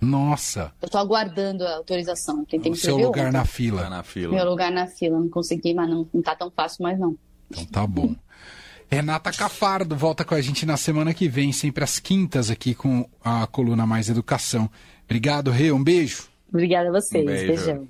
Nossa. 0.00 0.72
Eu 0.80 0.88
tô 0.88 0.96
aguardando 0.96 1.66
a 1.66 1.76
autorização. 1.76 2.44
Tentei 2.44 2.72
o 2.72 2.74
seu 2.74 2.96
lugar 2.96 3.26
ontem. 3.26 3.32
na 3.32 3.44
fila. 3.44 3.90
na 3.90 4.02
fila. 4.02 4.34
Meu 4.34 4.44
lugar 4.48 4.72
na 4.72 4.86
fila. 4.86 5.20
Não 5.20 5.28
consegui, 5.28 5.74
mas 5.74 5.90
não, 5.90 6.08
não 6.12 6.22
tá 6.22 6.34
tão 6.34 6.50
fácil 6.50 6.82
mais 6.82 6.98
não. 6.98 7.16
Então 7.50 7.64
tá 7.66 7.86
bom. 7.86 8.14
Renata 8.90 9.30
Cafardo 9.30 9.94
volta 9.94 10.24
com 10.24 10.34
a 10.34 10.40
gente 10.40 10.66
na 10.66 10.76
semana 10.76 11.14
que 11.14 11.28
vem, 11.28 11.52
sempre 11.52 11.84
às 11.84 12.00
quintas 12.00 12.50
aqui 12.50 12.74
com 12.74 13.08
a 13.22 13.46
coluna 13.46 13.86
Mais 13.86 14.08
Educação. 14.08 14.68
Obrigado, 15.04 15.50
Rê. 15.50 15.70
Um 15.70 15.82
beijo. 15.82 16.28
Obrigada 16.48 16.88
a 16.88 16.92
vocês. 16.92 17.22
Um 17.22 17.26
beijo. 17.26 17.46
Beijão. 17.46 17.88